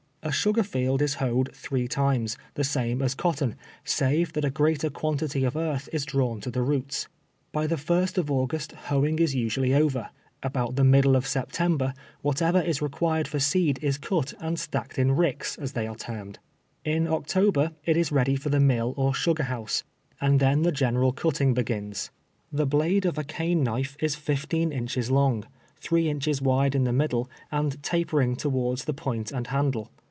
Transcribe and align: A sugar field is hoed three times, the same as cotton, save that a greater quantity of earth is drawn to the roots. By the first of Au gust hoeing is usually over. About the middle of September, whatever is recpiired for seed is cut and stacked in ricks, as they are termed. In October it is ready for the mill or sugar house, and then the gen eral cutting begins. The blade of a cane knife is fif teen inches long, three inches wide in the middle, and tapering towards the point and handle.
A 0.23 0.31
sugar 0.31 0.61
field 0.61 1.01
is 1.01 1.15
hoed 1.15 1.49
three 1.51 1.87
times, 1.87 2.37
the 2.53 2.63
same 2.63 3.01
as 3.01 3.15
cotton, 3.15 3.55
save 3.83 4.33
that 4.33 4.45
a 4.45 4.51
greater 4.51 4.91
quantity 4.91 5.43
of 5.43 5.55
earth 5.57 5.89
is 5.91 6.05
drawn 6.05 6.39
to 6.41 6.51
the 6.51 6.61
roots. 6.61 7.07
By 7.51 7.65
the 7.65 7.75
first 7.75 8.19
of 8.19 8.29
Au 8.29 8.45
gust 8.45 8.71
hoeing 8.73 9.17
is 9.17 9.33
usually 9.33 9.73
over. 9.73 10.11
About 10.43 10.75
the 10.75 10.83
middle 10.83 11.15
of 11.15 11.25
September, 11.25 11.95
whatever 12.21 12.61
is 12.61 12.81
recpiired 12.81 13.25
for 13.25 13.39
seed 13.39 13.79
is 13.81 13.97
cut 13.97 14.35
and 14.39 14.59
stacked 14.59 14.99
in 14.99 15.13
ricks, 15.13 15.57
as 15.57 15.73
they 15.73 15.87
are 15.87 15.95
termed. 15.95 16.37
In 16.85 17.07
October 17.07 17.71
it 17.83 17.97
is 17.97 18.11
ready 18.11 18.35
for 18.35 18.49
the 18.49 18.59
mill 18.59 18.93
or 18.97 19.15
sugar 19.15 19.45
house, 19.45 19.83
and 20.21 20.39
then 20.39 20.61
the 20.61 20.71
gen 20.71 20.97
eral 20.97 21.15
cutting 21.15 21.55
begins. 21.55 22.11
The 22.51 22.67
blade 22.67 23.07
of 23.07 23.17
a 23.17 23.23
cane 23.23 23.63
knife 23.63 23.97
is 23.99 24.13
fif 24.13 24.47
teen 24.47 24.71
inches 24.71 25.09
long, 25.09 25.47
three 25.77 26.07
inches 26.09 26.43
wide 26.43 26.75
in 26.75 26.83
the 26.83 26.93
middle, 26.93 27.27
and 27.51 27.81
tapering 27.81 28.35
towards 28.35 28.85
the 28.85 28.93
point 28.93 29.31
and 29.31 29.47
handle. 29.47 29.89